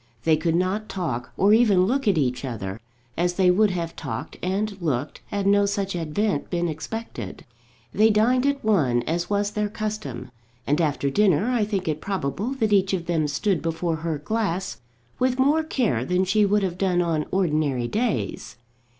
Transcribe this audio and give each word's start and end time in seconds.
They 0.23 0.35
could 0.35 0.55
not 0.55 0.89
talk, 0.89 1.31
or 1.37 1.53
even 1.53 1.85
look 1.85 2.07
at 2.07 2.17
each 2.17 2.43
other, 2.43 2.79
as 3.15 3.35
they 3.35 3.51
would 3.51 3.69
have 3.69 3.95
talked 3.95 4.35
and 4.41 4.75
looked 4.81 5.21
had 5.27 5.45
no 5.45 5.67
such 5.67 5.95
advent 5.95 6.49
been 6.49 6.67
expected. 6.67 7.45
They 7.93 8.09
dined 8.09 8.47
at 8.47 8.65
one, 8.65 9.03
as 9.03 9.29
was 9.29 9.51
their 9.51 9.69
custom, 9.69 10.31
and 10.65 10.81
after 10.81 11.11
dinner 11.11 11.51
I 11.51 11.65
think 11.65 11.87
it 11.87 12.01
probable 12.01 12.55
that 12.55 12.73
each 12.73 12.93
of 12.93 13.05
them 13.05 13.27
stood 13.27 13.61
before 13.61 13.97
her 13.97 14.17
glass 14.17 14.81
with 15.19 15.37
more 15.37 15.61
care 15.61 16.03
than 16.03 16.25
she 16.25 16.47
would 16.47 16.63
have 16.63 16.79
done 16.79 17.03
on 17.03 17.27
ordinary 17.31 17.87
days. 17.87 18.57